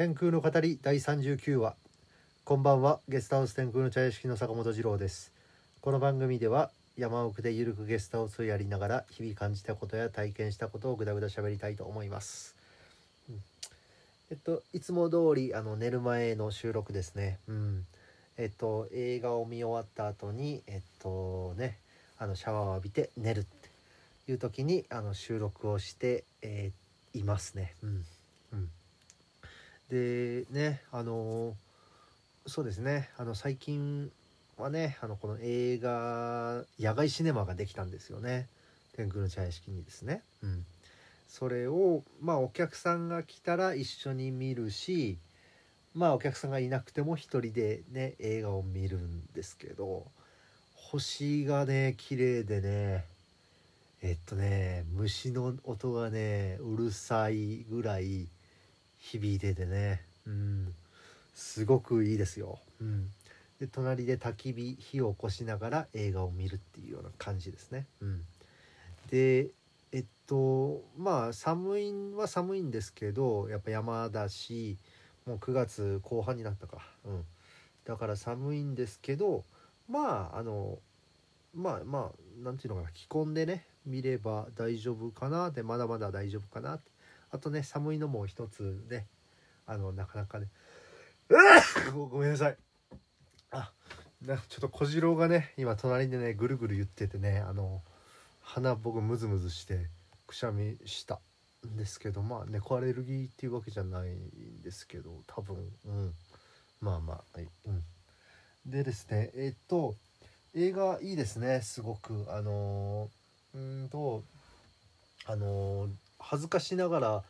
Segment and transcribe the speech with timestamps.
[0.00, 1.76] 天空の語り第39話。
[2.44, 3.00] こんばんは。
[3.06, 5.30] ゲストハウス天空の茶屋敷の坂本二郎です。
[5.82, 12.56] この番組では山奥でゆるくゲストハウスをやりながら日々感じたことや体験したことをぐだぐだ喋りたいと思います、
[13.28, 13.42] うん。
[14.30, 17.38] えっといつも通りあの寝る前の収録ですね。
[17.46, 17.84] うん。
[18.38, 21.76] えっと映画を見終わった後にえっとね
[22.16, 23.68] あのシャワーを浴びて寝るって
[24.32, 26.80] いう時にあの収録をして、えー
[27.12, 27.74] いますね。
[27.82, 28.04] うん。
[28.54, 28.70] うん。
[29.90, 31.54] でねあの
[32.46, 34.10] そうですねあの最近
[34.56, 38.48] はねあのこの映画野外シネマができたんですよね
[38.96, 40.22] 天空の茶屋敷にですね。
[40.42, 40.64] うん、
[41.28, 45.18] それをまあお客さんが来たら一緒に見るし
[45.94, 50.06] まあお客さんがいなくても一人でね映画を見るんですけど
[50.74, 53.04] 星がね綺麗でね
[54.02, 58.28] えっとね虫の音がねうるさいぐらい
[59.00, 60.02] 響いててね。
[60.26, 60.74] うん。
[61.34, 62.58] すごくいいですよ。
[62.80, 63.06] うん、
[63.58, 67.86] で隣で焚き火火を起こしながら映画を見るっていうような感じですね。
[68.00, 68.22] うん、
[69.10, 69.50] で
[69.92, 74.76] えっとまあ寒いは寒いんですけどやっぱ山だし
[75.26, 77.24] もう9月後半になったか、うん、
[77.84, 79.44] だから寒いんですけど
[79.88, 80.78] まああの
[81.54, 86.89] まあまあなんていうのかな着込んでね見れば大丈夫かなでまだまだ大丈夫かなって
[87.30, 89.06] あとね寒いのも一つね
[89.66, 90.48] あのなかなかね。
[91.92, 92.56] ご ごめんなさい。
[93.50, 93.72] あ
[94.22, 97.82] なちょっと小次郎がね今隣でねぐるぐる言っててねあの
[98.40, 99.88] 鼻僕ムズムズして
[100.26, 101.20] くしゃみした
[101.66, 105.56] んですけどまあ猫アレルギーっていうわけじゃないんですけど多分
[105.86, 106.14] うん。
[106.80, 107.84] まあまあはいうん。
[108.66, 109.94] でですねえっと
[110.54, 112.26] 映画いいですねすごく。
[112.28, 114.24] あのーうーんと
[115.26, 117.24] あのー恥ずかしながら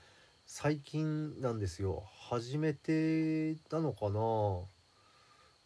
[0.46, 2.02] 最近なんですよ。
[2.28, 4.66] 初めてなのかな。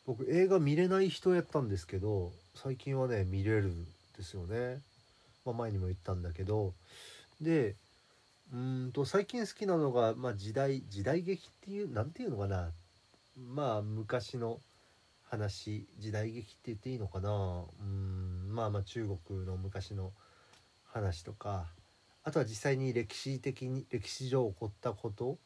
[0.07, 3.87] 僕映画見れない人やったんですけど最近はね見れるん
[4.17, 4.83] ですよね、
[5.47, 6.75] まあ、前にも言ったんだけど。
[7.41, 7.75] で
[8.53, 12.71] うんと最近好きなのが、まあ、時代時代劇っていうなんていうのかな。
[13.37, 14.61] まあ昔の
[15.25, 17.65] 話時代劇って言っていいのかな。
[17.81, 20.13] うんまあまあ中国の昔の
[20.85, 21.67] 話とか。
[22.25, 25.39] あとは実際に歴史的に歴史上起こったこと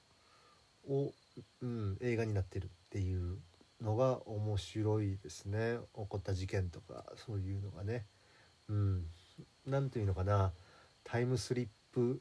[0.89, 1.13] を、
[1.61, 3.39] うん、映画になってるっていう
[3.83, 5.79] のが面白いですね。
[5.95, 8.07] 起こった事件とかそういうのがね。
[8.69, 9.05] うん、
[9.67, 10.53] なんていうのかな。
[11.03, 12.21] タイムスリップ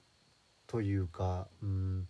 [0.65, 2.07] というか、うん、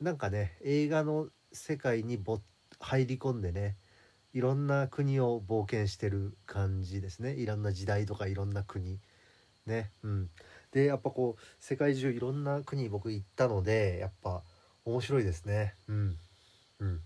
[0.00, 2.40] なんかね映画の世界にぼ
[2.80, 3.76] 入り込んでね
[4.32, 7.32] いろんな国を冒険してる感じですね。
[7.32, 8.98] いろんな時代とかいろんな国。
[9.66, 9.90] ね。
[10.02, 10.30] うん。
[10.76, 14.42] でやっぱこう世界中いろんな国僕行ったのでやっぱ
[14.84, 15.74] 面白いですね。
[15.88, 16.16] うん。
[16.80, 17.00] うん。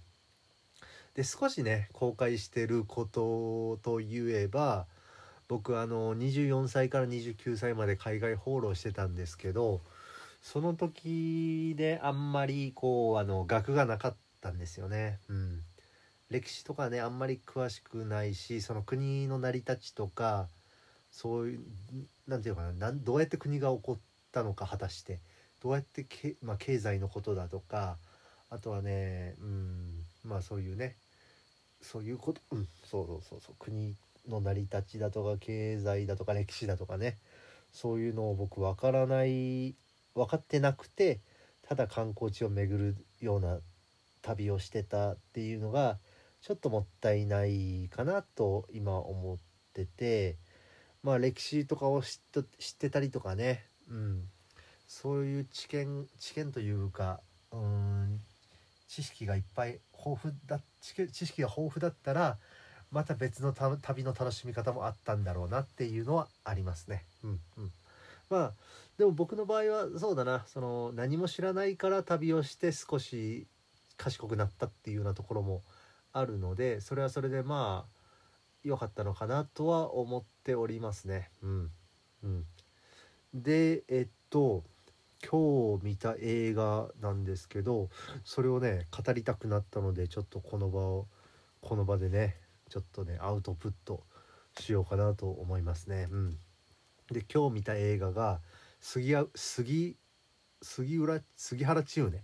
[1.14, 4.86] で少しね公開してることといえば
[5.47, 9.82] 僕あの24歳から29歳まで海外放浪してたんですけど
[10.42, 15.20] その時であんまりこうあの学がなかったんですよね。
[15.28, 15.60] うん、
[16.28, 20.48] 歴史とかねあんまり詳しくないしその国の成り立ちとか
[21.10, 21.60] そういう
[22.26, 24.00] なんていうかななんどうやって国が起こっ
[24.32, 25.21] たのか果たして
[25.62, 27.98] どうやってけ、まあ、経済のことだとか
[28.48, 30.97] あとはねうんまあそういうね
[31.82, 33.94] そういうこと、うん、そうそうそうそう国
[34.28, 37.19] の成り立ちだとか経済だとか歴史だとかね
[37.72, 39.75] そういうのを僕わからない
[40.15, 41.21] 分かってなくて
[41.62, 43.59] ただ観光地を巡るような
[44.22, 45.98] 旅をしてたっていうのが
[46.42, 49.38] ちょっともったいないかなと今思っ
[49.72, 50.37] てて
[51.03, 54.22] まあ歴史とかを知っ知ってたりとかね、うん、
[54.87, 57.21] そういう知見知見というか
[57.53, 58.21] うん
[58.88, 62.39] 知識がいっぱい豊富だ知識が豊富だったら
[62.91, 67.05] また別の旅の楽しみ方もあったんだろうなっていうのはありますね。
[67.22, 67.72] うんうん、
[68.28, 68.53] まあ
[68.98, 70.45] でも僕の場合はそうだな。
[70.48, 73.47] その何も知らないから旅をして少し
[73.97, 75.63] 賢くなったっていうようなところも
[76.13, 77.99] あるのでそれはそれでまあ
[78.62, 81.30] 良かったのかなとは思っておりますね。
[81.42, 81.71] うん
[82.22, 82.45] うん、
[83.34, 84.65] でえっと
[85.28, 87.91] 今日見た映画なんですけど
[88.24, 91.07] それをね語りたくなったのでちょっとこの場を
[91.60, 92.36] この場でね
[92.68, 94.03] ちょっとねアウトプット
[94.59, 96.09] しようかなと思いますね。
[96.10, 96.30] うん、
[97.10, 98.41] で今日見た映画が
[98.80, 99.97] 杉杉
[100.62, 102.18] 杉浦杉原千畝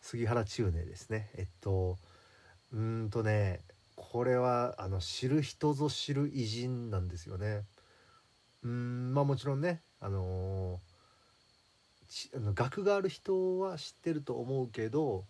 [0.00, 1.30] 杉原千畝ですね。
[1.34, 1.98] えっと
[2.72, 3.60] うんとね
[4.14, 7.64] これはあの知る人ぞ知る偉人なんですよね。
[8.62, 10.78] うんまあもちろんねあの
[12.06, 15.24] ちあの学がある人は知ってると思うけど、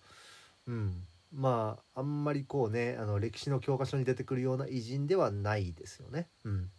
[0.66, 1.02] うん、
[1.32, 6.28] まああんまりこうねあの歴史の教科書に出てくるような偉人ではないですよね。
[6.44, 6.70] うん、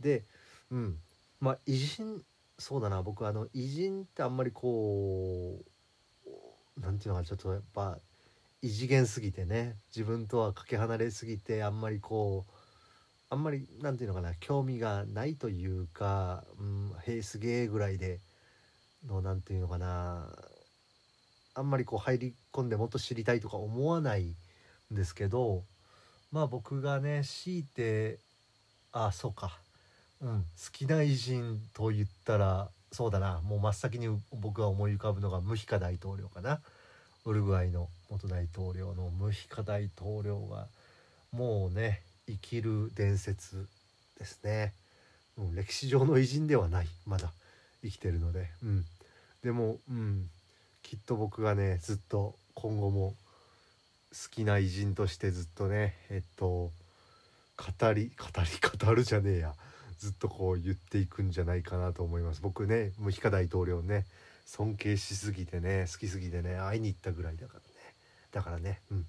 [0.00, 0.26] で、
[0.70, 0.98] うん
[1.40, 2.22] まあ、偉人
[2.58, 5.64] そうだな僕あの偉人ってあんまりこ
[6.76, 8.00] うなんていうのかちょっとやっぱ
[8.64, 12.52] 異次元すぎてね自分とはかけ離れすぎてあんまりこう
[13.28, 18.20] あんまりなんていうのかな興味がないというか「うん、へえすげえ」ぐらいで
[19.04, 20.28] のなんていうのかな
[21.54, 24.36] あんまりこう入り込んでもっと知りたいとか思わない
[24.92, 25.64] んですけど
[26.30, 28.20] まあ僕がね強いて
[28.92, 29.58] あそうか
[30.20, 36.60] うん好きな偉人と言ったらそうだなもう真っ先に僕が思い浮かぶのがムヒカ大統領かな。
[37.24, 40.66] ウルグアイの元大統領のムヒカ大統領が
[41.30, 43.66] もうね生きる伝説
[44.18, 44.72] ですね、
[45.38, 46.88] う、歴史上の偉人ではない。
[47.06, 47.32] まだ
[47.82, 48.84] 生きてるので、うん、
[49.42, 50.28] でも、うん、
[50.82, 53.14] きっと僕がねずっと今後も
[54.10, 56.70] 好きな偉人としてずっとねえっと
[57.56, 59.54] 語り語り語るじゃねえや。
[59.98, 62.40] ずっとこう言っていくんじゃないかなと思います。
[62.42, 64.04] 僕ねムヒカ大統領ね
[64.52, 67.64] 尊敬しすぎてね好きすぎてね会いに行ったぐらいだからね。
[68.30, 69.06] だからねうん。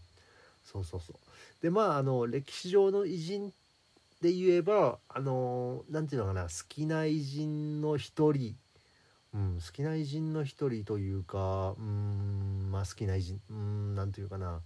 [0.64, 1.16] そうそうそう。
[1.62, 3.54] でまああの歴史上の偉人
[4.22, 8.56] で言えばあの何て言うのかな好きな偉人の一人。
[9.34, 14.62] うん、好きな偉人の一人というかうんまあ好きな偉人うん何て言うかな。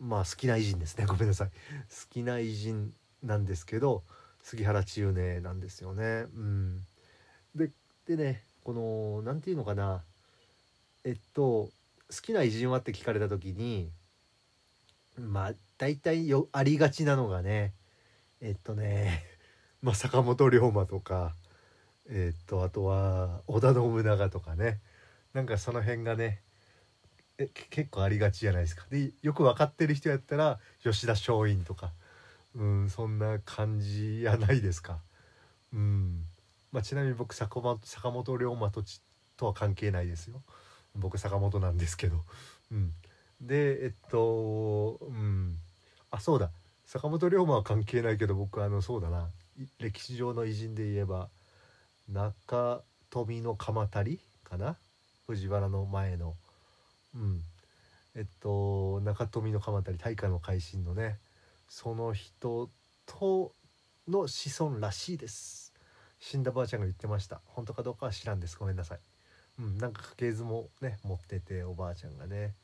[0.00, 1.04] まあ好きな偉人ですね。
[1.04, 1.48] ごめんなさい。
[1.48, 1.54] 好
[2.08, 4.02] きな偉人なんですけど
[4.42, 6.24] 杉原千畝なんですよね。
[6.34, 6.80] うん、
[7.54, 7.70] で
[8.06, 10.02] でねこの何て言うのかな
[11.04, 11.70] えっと
[12.10, 13.90] 好きな偉人はって聞かれた時に
[15.18, 17.72] まあ大体よありがちなのがね
[18.40, 19.24] えっとね
[19.82, 21.34] まあ坂本龍馬とか
[22.08, 24.80] えっとあとは織田信長とかね
[25.32, 26.42] なんかその辺がね
[27.38, 28.84] え結構ありがちじゃないですか。
[28.90, 31.92] でよく分かってる人やったら吉田松陰とか
[32.54, 35.00] うんそんな感じやないですか。
[35.72, 36.24] うん
[36.72, 39.00] まあ、ちなみに僕坂本坂本龍馬とち
[39.36, 40.42] とは関係ないですよ。
[40.94, 42.24] 僕坂本なんですけど。
[42.70, 42.92] うん、
[43.40, 45.56] でえっとうん。
[46.10, 46.50] あそうだ。
[46.86, 49.28] 坂本龍馬は関係ないけど僕あのそうだな。
[49.78, 51.28] 歴史上の偉人で言えば
[52.08, 54.76] 中富の鎌足りかな？
[55.26, 56.34] 藤原の前の。
[57.14, 57.40] うん。
[58.14, 61.18] えっと中富の鎌足り大化の改新のね。
[61.68, 62.70] その人
[63.04, 63.52] と
[64.08, 65.67] の子孫らしいです。
[66.20, 67.40] 死んだばあちゃんが言ってました。
[67.46, 68.56] 本当かどうかは知らんです。
[68.58, 68.98] ごめんなさい。
[69.60, 72.54] うんなんか家系図もね持ってておばあちゃんがね。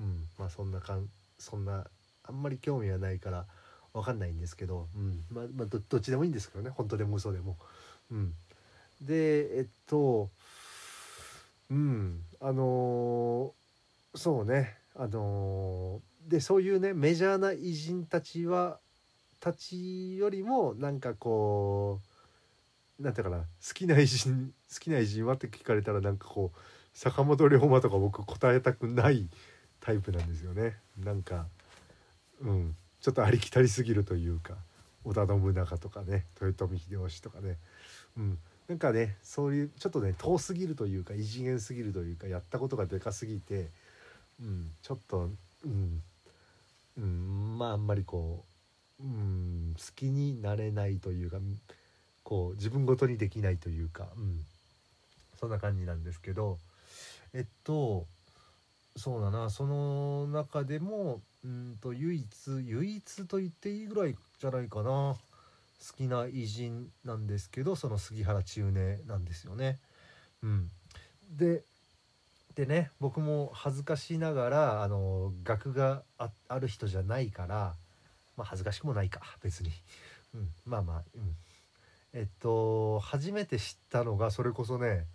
[0.00, 1.08] うんまあそんなかん
[1.38, 1.86] そんな
[2.24, 3.46] あんまり興味はないから
[3.92, 6.70] 分かんないんですけど、うんまあ、まあどどっちでもいいんですけどね。
[6.70, 7.56] 本当でも嘘でも。
[8.10, 8.34] うん、
[9.02, 10.30] でえっと
[11.70, 14.76] うんあのー、そうね。
[14.96, 18.78] あのー、でそういうねメジャーな偉人たちは
[19.38, 22.09] たちよりもなんかこう
[23.00, 23.44] なんていうかな好
[23.74, 26.58] きな偉人 好きな偉人はって聞かれたらなんかこう
[26.92, 29.28] 坂本龍馬とか僕答えたくない
[29.80, 30.78] タイプなんですよね。
[30.98, 31.48] なんか
[32.40, 34.58] うんちょっとありきたりすぎるというか
[35.04, 37.58] 織田信長とかね豊臣秀吉とかね。
[38.16, 38.38] うん
[38.68, 43.68] なんかねそういうちょっとね遠すぎるというか異次元すぎるというかやったことがでかすぎて、
[44.40, 45.30] うん、ちょっと、
[45.64, 46.02] うん
[46.96, 48.44] うん、まああんまりこ
[49.00, 51.38] う、うん、好きになれないというか
[52.30, 54.38] こう自分ごとにできないというか、うん、
[55.40, 56.58] そんな感じなんですけど
[57.34, 58.06] えっと
[58.96, 59.50] そうだな。
[59.50, 64.90] その中でもうんと唯一唯一と言っていいぐらいじゃないかな。
[64.92, 65.16] 好
[65.96, 69.78] きな偉人なんですけどその杉原千畝なんですよね。
[70.42, 70.70] うん、
[71.36, 71.64] で
[72.54, 77.74] でね僕も恥ずかしながらあの学がある人じゃないから、
[78.36, 79.72] まあ、恥ずかしくもないか別に、
[80.34, 81.34] うん、まあまあ、うん、
[82.12, 85.06] えっと初めて知ったのがそれこそね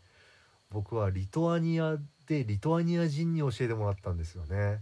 [0.69, 1.97] 僕はリトアニア
[2.27, 4.81] でリトアニア人に教えてもらったんですよね。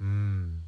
[0.00, 0.60] うん。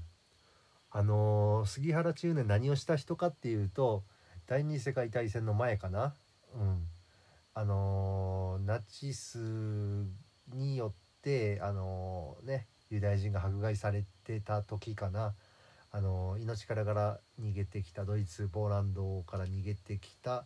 [0.91, 4.03] あの杉原千畝何をした人かっていうと
[4.47, 6.15] 第二次世界大戦の前かな、
[6.55, 6.89] うん、
[7.53, 9.39] あのナチス
[10.55, 15.35] によってあのねユダヤ人が迫害されてた時かな。
[15.97, 20.45] あの命からがら逃げてきたドイツポーランドから逃げてきた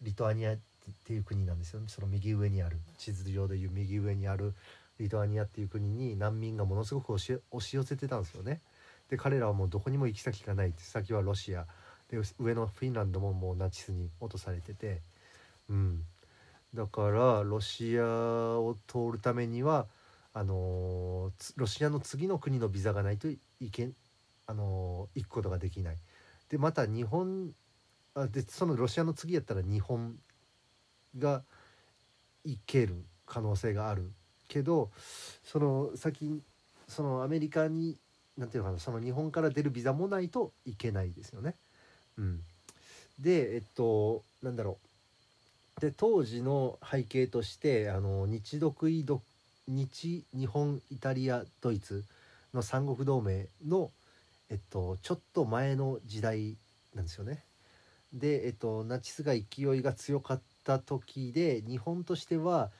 [0.00, 0.58] リトアニアっ
[1.04, 1.80] ていう国なんですよ。
[1.80, 4.54] ねその右上にある地図上でいう右上にある
[4.98, 8.60] リトアニアっていう国に難民がものすごく押し寄せてたんですよね。
[9.08, 11.68] で彼らはもうどこにも行き先がない先はロシア。
[12.10, 15.00] で上のフィンランドももうナチスに落とされてて、
[15.70, 16.02] うん、
[16.74, 18.04] だからロシア
[18.58, 19.86] を通るためには
[20.34, 23.38] あのロシアの次の国のビザがないとい
[23.70, 23.92] け
[24.46, 25.96] あの行くことができない。
[26.48, 27.52] でまた日本
[28.14, 30.16] あでそのロシアの次やったら日本
[31.18, 31.42] が
[32.44, 34.10] 行ける可能性がある
[34.48, 34.90] けど
[35.44, 36.42] その先
[36.88, 37.96] そのアメリカに
[38.36, 41.54] 何て言うのかなその日本から出るビザもないといけないですよね。
[42.18, 42.40] うん、
[43.18, 44.78] でえっとなんだろ
[45.78, 49.22] うで当時の背景としてあの日独伊独
[49.68, 52.04] 日日本イタリアドイツ
[52.52, 53.90] の三国同盟の、
[54.52, 56.58] えっと、ちょっと前の時代
[56.94, 57.42] なんですよね。
[58.12, 62.70] で、えっと、ナチスが勢いが強かった時で日本としては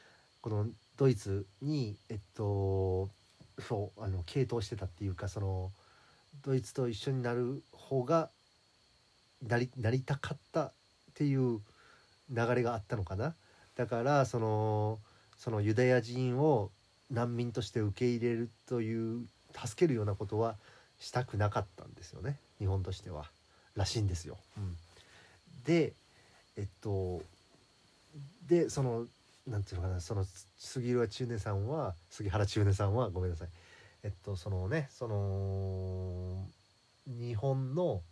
[0.42, 0.66] この
[0.98, 3.08] ドイツにえっと
[3.58, 5.70] そうあの傾倒してたっていうかその
[6.44, 8.28] ドイツと一緒になる方が
[9.42, 10.72] なりなりたかったっ
[11.14, 11.60] ていう
[12.28, 13.34] 流れがあったのかな
[13.76, 14.98] だからその
[15.38, 16.70] そのユダヤ人を
[17.10, 20.56] 難民として受け入れるという助けるようなことは
[21.02, 22.38] したくなかったんですよね。
[22.58, 23.30] 日本としては。
[23.74, 24.36] らしいんですよ。
[24.58, 24.76] うん、
[25.64, 25.94] で
[26.56, 27.22] えっと
[28.46, 29.06] でその
[29.46, 30.26] なんていうのかなその
[30.58, 33.48] 杉浦中根さんは杉原中根さんはごめんなさい。
[34.04, 36.46] えっとそのねその
[37.06, 38.02] 日本の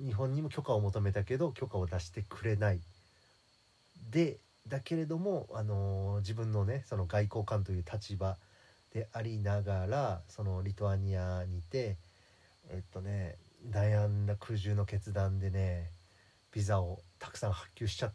[0.00, 2.80] 日本にも許可を求めたけど許可を出してくれない。
[4.10, 8.38] でだけれども、あの自分のねその外交官という立場
[8.94, 11.96] でありながらそのリトアニアにて
[12.70, 13.36] えっとね
[13.68, 15.90] 悩んだ苦渋の決断でね
[16.52, 18.12] ビザをたくさん発給しちゃ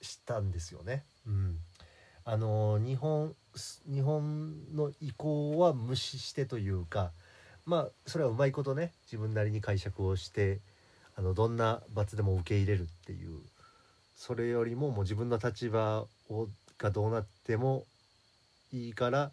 [0.00, 1.04] したんですよね。
[1.26, 1.58] うん、
[2.24, 3.34] あの日本
[3.86, 7.12] 日本の意向は無視してというか
[7.66, 10.60] まあそれはうまいことね自分なりに解釈をして
[11.14, 13.38] あのどんな罰でも受け入れるっていう
[14.16, 16.48] それよりももう自分の立場を
[16.78, 17.84] がどうなっても
[18.72, 19.30] いいから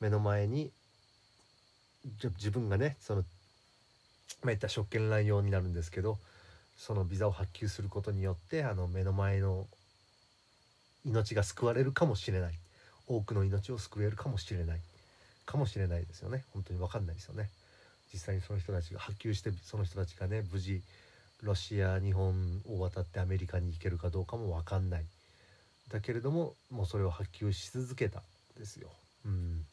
[0.00, 0.70] 目の前に
[2.20, 3.24] 自分がねその
[4.42, 6.18] まあ、いった職権乱用になるんですけど
[6.76, 9.66] そのビザを発給することによってあの目の前の
[11.04, 12.52] 命が救われるかもしれない。
[13.08, 14.80] 多くの命を救えるかもしれない。
[15.46, 16.44] かもしれないですよね。
[16.52, 17.48] 本当に分かんないですよね。
[18.12, 20.82] 実際にその人たちが発給してその人たちがね無事
[21.42, 25.04] ロシア日本を渡ってアメリカに行けるかどうかも分かんない。
[25.88, 28.22] だけれどももうそれを発給し続けた
[28.56, 28.90] ですよ。
[29.24, 29.64] うん、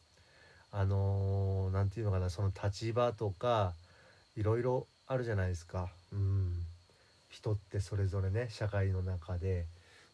[0.78, 3.72] あの何、ー、て言うのかなその立場とか
[4.36, 5.88] いろいろあるじゃないですか。
[6.12, 6.52] うん、
[7.30, 9.64] 人ってそれぞれね社会の中で。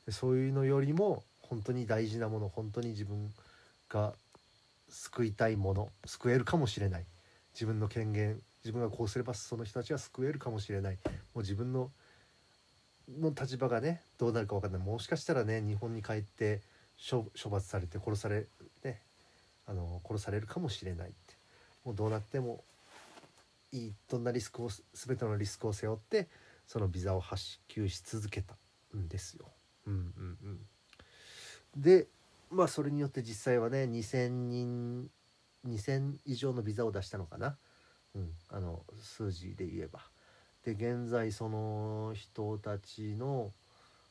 [0.08, 3.32] そういうのよりも本当に大事なもの本当に自分
[3.88, 4.14] が
[4.88, 7.04] 救いたいもの救えるかもしれない。
[7.54, 10.98] 自分の権限自分がこうすればその人たちは救えるかもしれない。
[11.04, 11.90] もう自分の
[13.20, 14.80] の立場がねどうなるか分かんない。
[14.80, 16.60] もしかしたらね日本に帰って
[17.10, 18.46] 処罰されて殺され
[18.82, 19.00] ね
[19.72, 21.34] あの殺されるかもしれないって
[21.84, 22.62] もうどうなっても
[23.72, 26.28] いいどんなリスクを全てのリスクを背負って
[26.66, 28.54] そのビザを発給し続けた
[28.94, 29.46] んですよ。
[29.86, 30.38] うんうん
[31.76, 32.06] うん、で
[32.50, 35.10] まあそれによって実際はね2,000人
[35.66, 37.56] 2,000以上のビザを出したのかな。
[38.14, 40.00] うん、あの数字で言えば。
[40.64, 43.52] で現在その人たちの、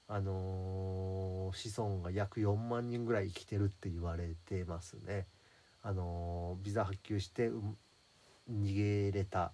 [0.10, 5.28] あのー、子孫が約4万人ぐらい生きてるって言われてますね。
[5.84, 7.50] あの、ビザ発給して、
[8.50, 9.54] 逃げれた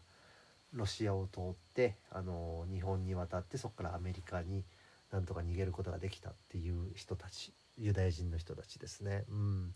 [0.73, 1.43] ロシアを通っ
[1.73, 4.63] て、あの、日本に渡ってそこからアメリカに
[5.11, 9.23] なんとか逃げることができたっていう人たちユダヤ人の人たちですね。
[9.29, 9.73] うん、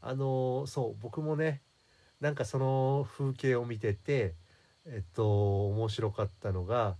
[0.00, 1.60] あのそう僕もね
[2.20, 4.34] なんかその風景を見てて
[4.86, 6.96] えっと面白かったのが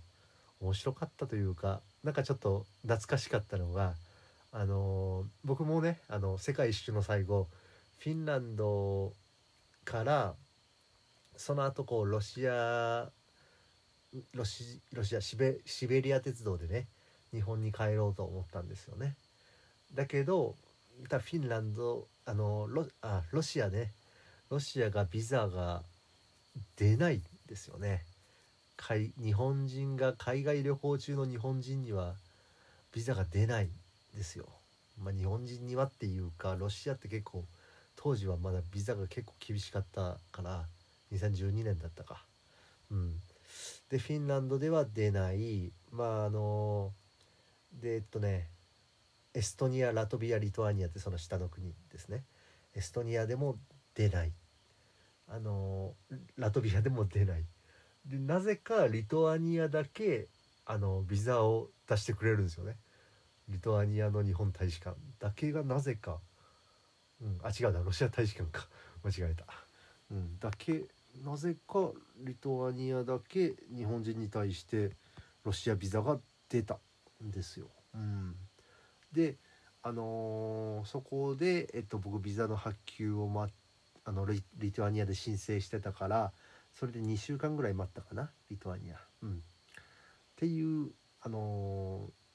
[0.59, 3.95] 面白かったというかなんかちょっと懐かしかったのが
[4.51, 7.47] あの僕もねあの世界一周の最後
[7.99, 9.13] フィンランド
[9.83, 10.35] から
[11.37, 13.09] その後こうロシア
[14.33, 16.87] ロシロシアシベシベリア鉄道でね
[17.31, 19.15] 日本に帰ろうと思ったんですよね。
[19.93, 20.55] だけど
[21.01, 23.91] フィンランドあのロあロシアね
[24.49, 25.83] ロシアがビザが
[26.77, 28.03] 出ないんですよね
[29.21, 32.13] 日本人が海外旅行中の日本人には
[32.93, 33.69] ビザが出ないん
[34.15, 34.45] ですよ。
[35.01, 37.43] まあ、日本人にはっていうかロシアって結構
[38.05, 40.63] 当時はまだビザが結構厳しかったから
[41.11, 42.23] 2012年だったか。
[42.91, 43.13] うん、
[43.89, 45.71] でフィンランドでは出ない。
[45.91, 46.91] まああの
[47.73, 48.47] でえっとね
[49.33, 52.25] エストニアラトビアリトアニアってその下の国ですね。
[52.75, 53.55] エストニアでも
[53.95, 54.31] 出ない。
[55.27, 55.93] あの
[56.37, 57.43] ラトビアでも出ない。
[58.05, 60.27] でなぜかリトアニアだけ
[60.67, 62.75] あのビザを出してくれるんですよね。
[63.49, 66.19] リトアニアの日本大使館だけがなぜか
[67.21, 67.81] うん、あ違うな。
[67.81, 68.67] ロシア大使館か。
[69.03, 69.45] 間違えた、
[70.11, 70.85] うん、だけ
[71.23, 74.91] なぜかリトアニアだけ日本人に対して
[75.43, 76.19] ロシアビザが
[76.49, 76.79] 出た
[77.23, 77.69] んですよ。
[77.93, 78.35] うん、
[79.11, 79.37] で
[79.83, 83.47] あのーそこで、えっと、僕ビザの発給を、ま、
[84.03, 86.33] あのリリトアニアで申請してたから
[86.73, 88.99] それで2週間ぐらい待ったかなリトアニア。
[89.21, 89.41] うん、っ
[90.35, 90.91] ていう、
[91.21, 92.25] あのー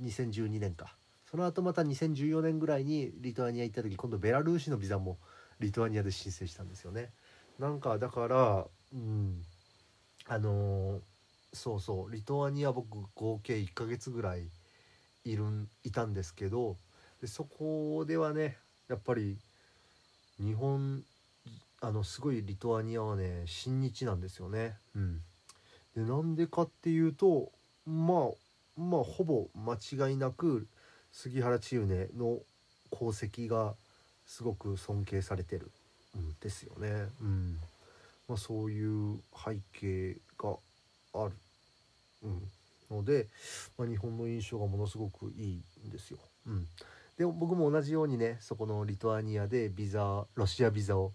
[0.00, 0.96] 2012年か。
[1.32, 5.18] その後また2014年ぐらいにリトアニア行った時今度ベラルーシのビザも
[5.58, 7.10] リトアニアで申請したんですよね。
[7.58, 9.42] なんかだから、うん、
[10.28, 11.00] あのー
[11.54, 14.48] そうそうリトアニア僕合計1ヶ月ぐらい
[15.24, 16.76] いるんいたんですけど
[17.20, 18.56] でそこではね
[18.88, 19.38] やっぱり
[20.38, 21.02] 日本
[21.80, 24.76] あのすごいリトアニアはね親日なんですよね。
[24.94, 25.20] うん、
[25.94, 27.52] でなんでかっていうと
[27.86, 28.30] ま
[28.78, 30.66] あまあほぼ間違いなく
[31.12, 32.38] 杉原千畝の
[32.92, 33.74] 功績が
[34.26, 35.70] すごく尊敬されてる
[36.18, 37.08] んですよね。
[37.20, 37.56] うん
[38.28, 40.56] まあ、そういう背景が
[41.14, 41.32] ある、
[42.22, 42.42] うん、
[42.90, 43.26] ので、
[43.76, 46.18] まあ、日本の印象がものすごくいいんですよ。
[46.46, 46.66] うん、
[47.18, 51.12] で僕も同じようにねそこのリトアニアでビザロシアビザを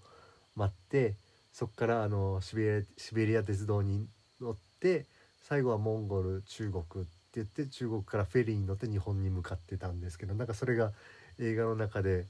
[0.56, 1.16] 待って
[1.54, 2.86] そこからあのシベ
[3.26, 4.08] リア鉄道に
[4.40, 5.06] 乗って
[5.44, 7.06] 最後はモンゴル中国
[7.38, 10.92] 言って中国からフェリーに乗って日本に向かってたんですけどなんかそれが
[11.40, 12.26] 映画の中で、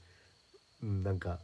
[0.82, 1.38] うん、なんか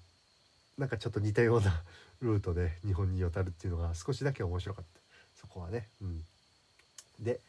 [0.76, 1.82] なんかちょっと似たような
[2.20, 5.00] ルートで日本に渡るっていうのが少しだけ面白かった。
[5.34, 5.88] そこはね。
[6.00, 6.24] うん、
[7.20, 7.40] で、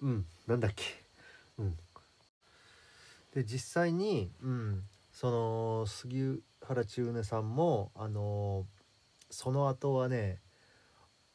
[0.00, 0.84] うん、なんだっけ、
[1.58, 1.76] うん、
[3.34, 8.66] で実際に、うん、その杉原千畝さんもあの
[9.30, 10.40] その後はね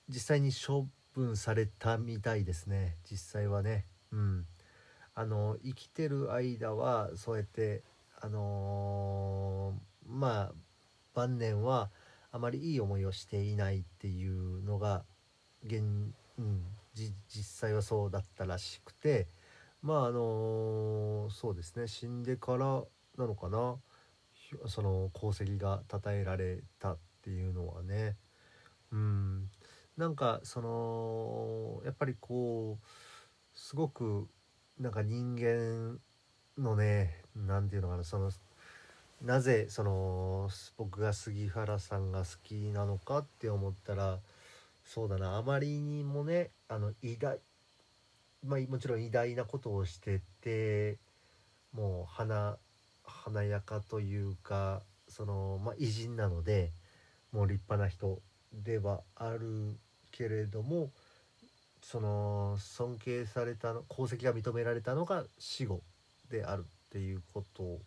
[0.09, 2.97] 実際に処分されたみたいですね。
[3.09, 3.85] 実際はね。
[4.13, 4.45] うん、
[5.15, 7.81] あの生きてる間はそうやって
[8.21, 10.53] あのーまあ
[11.13, 11.89] 晩年は
[12.31, 15.03] あまりいい思いをしていないっていうのが
[15.65, 15.81] 現、
[16.37, 19.27] うん、実際はそうだったらしくて
[19.81, 22.83] まああのーそうですね死んでから
[23.17, 23.75] なのかな。
[24.67, 28.17] その功績が称えられたっていうのはね。
[28.91, 29.49] うん。
[29.97, 32.85] なんかそのやっぱりこう
[33.53, 34.27] すごく
[34.79, 35.99] なんか人間
[36.57, 38.31] のねなんていうのかなその
[39.21, 44.19] なぜその僕が杉原さんが好きなのかって思ったら
[44.83, 47.39] そうだなあまりにもねあの偉大
[48.45, 50.97] まあもちろん偉大なことをしてて
[51.73, 52.57] もう華
[53.03, 56.71] 華やかというかそのまあ偉人なので
[57.31, 59.77] もう立派な人ではある
[60.11, 60.91] けれども
[61.83, 65.81] その尊敬された功績が認められたのが死後
[66.31, 67.79] であるっていうこと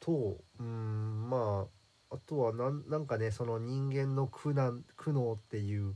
[0.00, 1.66] とうんま
[2.10, 5.94] ああとはなんなんかねその人間の苦難苦悩っていう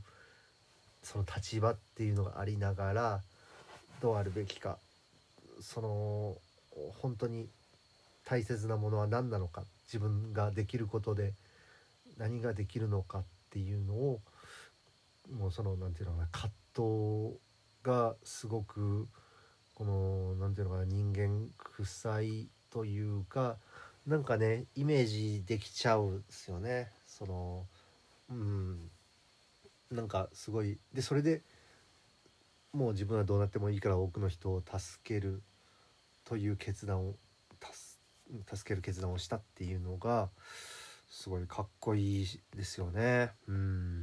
[1.01, 3.21] その立場っていうのがありながら
[4.01, 4.77] どうあるべきか
[5.59, 6.37] その
[7.01, 7.49] 本当に
[8.25, 11.33] 大切なものは何なのか自分ができることで
[12.17, 14.19] 何ができるのかっていうのを
[15.31, 17.39] もうそのなんていうのかな葛藤
[17.83, 19.07] がすごく
[19.73, 23.57] このなんていうのかな人間臭いというか
[24.05, 26.91] なんかねイメージできちゃうんですよね。
[27.05, 27.65] その
[28.29, 28.89] うん。
[29.91, 30.77] なんかすごい。
[30.93, 31.41] でそれで
[32.73, 35.41] もう自分はどうなってもいいから多くの人を助ける
[36.25, 37.15] という決断を
[38.53, 40.29] 助ける決断をしたっていうのが
[41.09, 43.31] すごいかっこいいですよね。
[43.47, 43.96] うん。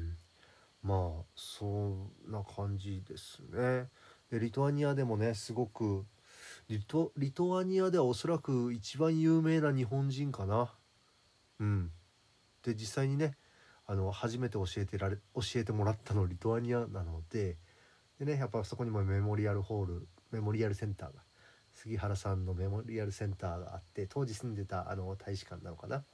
[0.84, 3.88] まあそんな感じですね。
[4.30, 6.04] でリトアニアでもねすごく
[6.68, 10.70] リトリトアニアではおそらく一番有名な日本人かな。
[11.58, 11.90] うん。
[12.62, 13.36] で実際にね
[13.86, 17.56] あの初めて教えてられ教えてもらったのリトアニアなので
[18.18, 21.22] でねやっぱそこにもメモリアルホールメモリアルセンターが
[21.72, 26.04] 杉原さんのメモリアルセンターがあって当時住んでたあの大使館なのかな。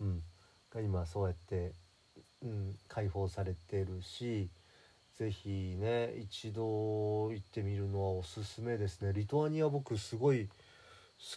[0.00, 0.22] うん。
[0.70, 1.72] が今そうやって、
[2.46, 4.48] うん、開放されてるし
[5.18, 9.12] ぜひね一度行ってみるのはおすすめですね。
[9.14, 10.52] リトアニア僕すごい好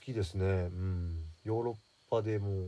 [0.04, 0.46] きですね。
[0.46, 1.16] うん。
[1.46, 1.76] ヨーロッ
[2.12, 2.68] パでも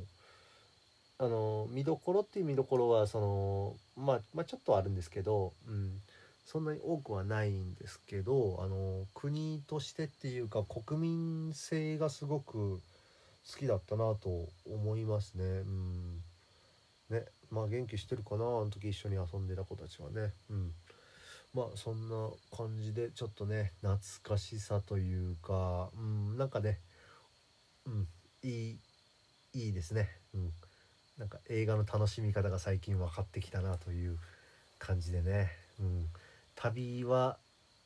[1.20, 6.00] あの見どころっていう見どころはそのまあまあちょっとあるんですけど、うん、
[6.46, 12.80] そんなに多くはないんですけどあの国としてっていうか国民性がすごく
[13.52, 15.44] 好きだったなと思いますね。
[15.44, 16.24] うん、
[17.10, 17.26] ね。
[17.52, 20.34] まあ元気してるかなあの時一緒に遊んでた子たちはね。
[20.50, 20.72] うん、
[21.54, 26.80] まあそんな感じでちょっとね懐かしさというか、うん、なんかね、
[27.86, 28.08] うん、
[28.42, 28.80] いい
[29.54, 30.10] いいですね。
[30.34, 30.54] うん、
[31.18, 34.18] なんか映画の楽しみ方が最近分かってきたなという
[34.80, 36.06] 感じでね、うん、
[36.56, 37.38] 旅は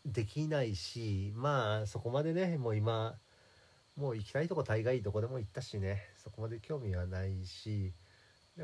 [0.05, 3.15] できないしまあそこまでねもう今
[3.97, 7.93] もう行きたいとこ大概どこでも行ったしねそこまで興味はないし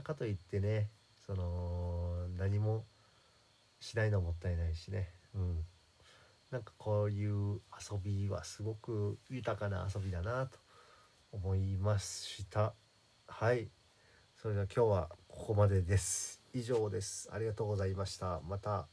[0.01, 0.89] かといってね
[1.25, 2.85] その何も
[3.79, 5.09] しないのはもったいないしね。
[5.35, 5.65] うん。
[6.51, 10.59] なんかこういう遊びはすごく豊かな遊びだなと
[11.31, 12.73] 思いました。
[13.27, 13.69] はい。
[14.41, 16.41] それでは今日はここまでです。
[16.53, 17.29] 以上です。
[17.31, 18.41] ありがとうございました。
[18.47, 18.87] また。